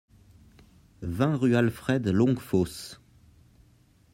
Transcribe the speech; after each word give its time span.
vingt 1.03 1.35
rue 1.35 1.55
Alfred 1.55 2.07
Longuefosse 2.07 2.99